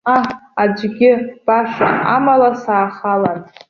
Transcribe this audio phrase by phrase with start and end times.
[0.07, 0.27] Ҟаҳ,
[0.63, 1.11] аӡәгьы,
[1.45, 3.39] баша амала саахалан.